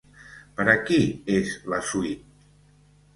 Per 0.59 0.63
a 0.71 0.73
qui 0.87 0.97
és 1.33 1.51
la 1.73 1.81
suite? 1.91 2.49